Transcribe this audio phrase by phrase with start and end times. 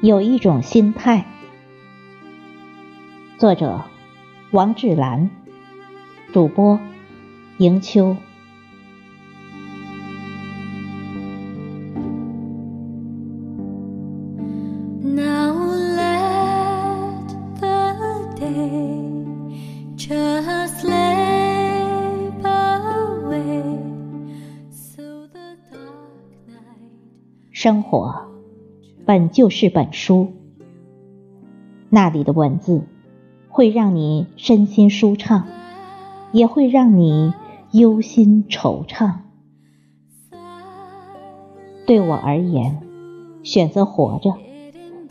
[0.00, 1.26] 有一种心态。
[3.36, 3.82] 作者：
[4.52, 5.28] 王志兰，
[6.32, 6.78] 主播：
[7.58, 8.16] 迎秋。
[27.50, 28.37] 生活
[29.08, 30.34] 本就是本书，
[31.88, 32.82] 那里的文字
[33.48, 35.46] 会让你身心舒畅，
[36.30, 37.32] 也会让你
[37.72, 39.20] 忧心惆怅。
[41.86, 42.82] 对我而言，
[43.42, 44.34] 选择活着，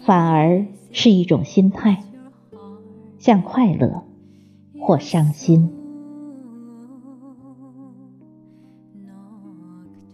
[0.05, 2.03] 反而是一种心态，
[3.17, 4.03] 像快乐
[4.79, 5.73] 或伤心。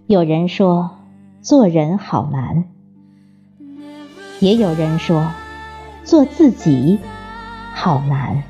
[0.08, 0.92] 有人说。
[1.42, 2.70] 做人好难，
[4.44, 5.32] 也有人说
[6.04, 7.00] 做自己
[7.74, 8.44] 好难，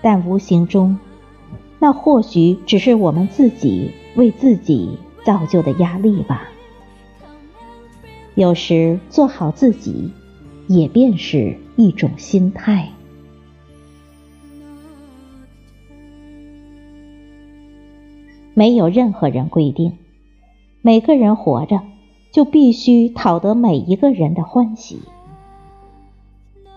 [0.00, 0.98] 但无形中，
[1.78, 6.48] 那或许只是我们自己为自己造就的压力吧。
[8.34, 10.10] 有时做好自己，
[10.66, 12.88] 也便是一种心态。
[18.54, 19.98] 没有任何人规定。
[20.80, 21.82] 每个人活着，
[22.30, 25.00] 就必须讨得每一个人的欢喜，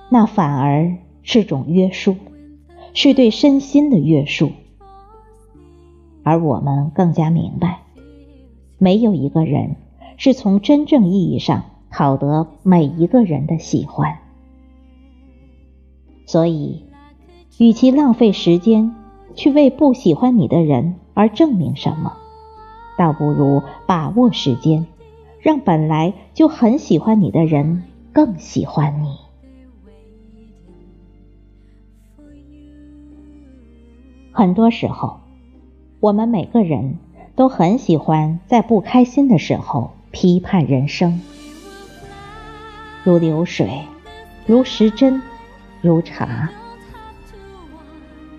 [0.09, 2.15] 那反而是种约束，
[2.93, 4.51] 是对身心的约束。
[6.23, 7.81] 而我们更加明白，
[8.77, 9.75] 没有一个人
[10.17, 14.19] 是从真正意义上讨得每一个人的喜欢。
[16.25, 16.85] 所以，
[17.57, 18.95] 与其浪费时间
[19.35, 22.13] 去为不喜欢你的人而证明什么。
[22.97, 24.85] 倒不如把握时间，
[25.41, 29.17] 让本来就很喜欢你的人更喜欢你。
[34.31, 35.19] 很多时候，
[35.99, 36.97] 我们每个人
[37.35, 41.19] 都很喜欢在不开心的时候批判人生，
[43.03, 43.81] 如流水，
[44.45, 45.21] 如时针，
[45.81, 46.49] 如茶，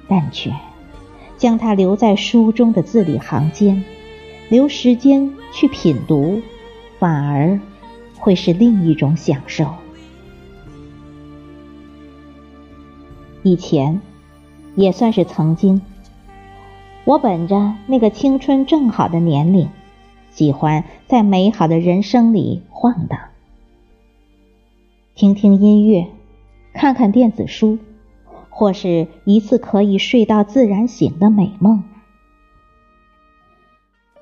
[0.08, 0.52] 但却
[1.36, 3.84] 将它留在书中的字里行间。
[4.48, 6.42] 留时间去品读，
[7.02, 7.58] 反而
[8.14, 9.66] 会是另一种享受。
[13.42, 14.00] 以前
[14.76, 15.82] 也算是曾经，
[17.04, 19.68] 我本着那个青春正好的年龄，
[20.30, 23.18] 喜欢在美好的人生里晃荡，
[25.16, 26.06] 听听音乐，
[26.72, 27.80] 看看电子书，
[28.48, 31.82] 或是一次可以睡到自然醒的美梦。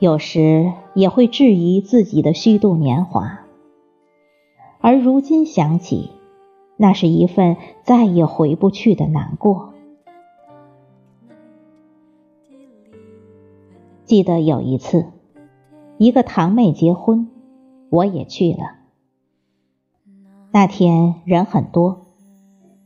[0.01, 3.41] 有时也会质疑自己的虚度年华，
[4.81, 6.09] 而如今想起，
[6.79, 9.75] 那是一份再也回不去的难过。
[14.07, 15.05] 记得有一次，
[15.99, 17.29] 一个堂妹结婚，
[17.91, 18.79] 我也去了。
[20.51, 22.07] 那天人很多，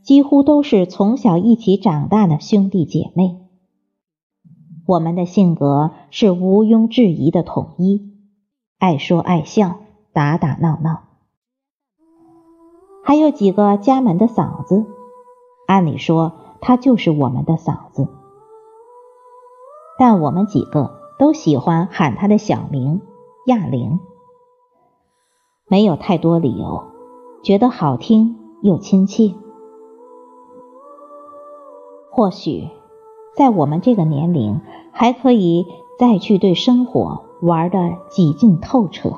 [0.01, 3.44] 几乎都是从小一起长大的兄弟姐妹。
[4.87, 8.13] 我们的性格是毋庸置疑的统一，
[8.77, 9.77] 爱说爱笑，
[10.13, 11.01] 打打闹闹。
[13.03, 14.85] 还有几个家门的嫂子，
[15.65, 18.07] 按理说她就是我们的嫂子，
[19.97, 23.01] 但我们几个都喜欢喊她的小名
[23.47, 23.99] 亚玲，
[25.67, 26.83] 没有太多理由，
[27.43, 29.33] 觉得好听又亲切。
[32.11, 32.69] 或许。
[33.35, 35.65] 在我们这个年龄，还可以
[35.99, 39.17] 再去对生活玩的几近透彻，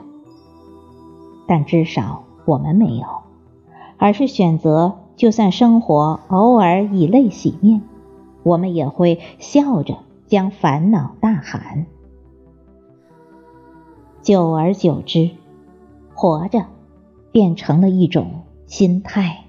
[1.45, 3.05] 但至少我们没有，
[3.97, 7.83] 而是选择，就算生活偶尔以泪洗面，
[8.43, 11.85] 我们也会笑着将烦恼大喊。
[14.23, 15.29] 久而久之，
[16.13, 16.65] 活着
[17.31, 19.46] 变成了一种心态。